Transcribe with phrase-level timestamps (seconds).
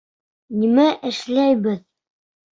[0.61, 1.77] Нимә эшләйбеҙ?